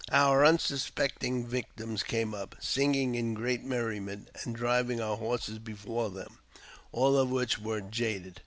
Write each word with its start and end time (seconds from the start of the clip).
Our 0.11 0.43
unsuspecting 0.43 1.45
victims 1.45 2.01
came 2.01 2.33
up, 2.33 2.55
singing 2.59 3.13
in 3.13 3.35
great 3.35 3.63
merriment, 3.63 4.31
and 4.43 4.55
driving 4.55 4.99
our 4.99 5.15
horses 5.17 5.59
before 5.59 6.09
them, 6.09 6.39
all 6.91 7.15
of 7.17 7.29
which 7.29 7.59
were 7.59 7.81
jaded. 7.81 8.39